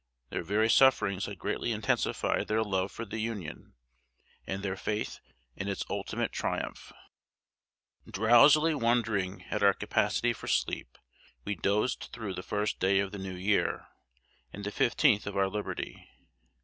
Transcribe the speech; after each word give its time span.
Their 0.31 0.41
very 0.41 0.67
sufferings 0.67 1.27
had 1.27 1.37
greatly 1.37 1.71
intensified 1.71 2.47
their 2.47 2.63
love 2.63 2.91
for 2.91 3.05
the 3.05 3.19
Union, 3.19 3.75
and 4.47 4.63
their 4.63 4.75
faith 4.75 5.19
in 5.55 5.67
its 5.67 5.85
ultimate 5.91 6.31
triumph. 6.31 6.91
Drowsily 8.09 8.73
wondering 8.73 9.43
at 9.51 9.61
our 9.61 9.75
capacity 9.75 10.33
for 10.33 10.47
sleep, 10.47 10.97
we 11.45 11.53
dozed 11.53 12.09
through 12.11 12.33
the 12.33 12.41
first 12.41 12.79
day 12.79 12.97
of 12.99 13.11
the 13.11 13.19
New 13.19 13.35
Year, 13.35 13.89
and 14.51 14.63
the 14.63 14.71
fifteenth 14.71 15.27
of 15.27 15.37
our 15.37 15.49
liberty. 15.49 16.09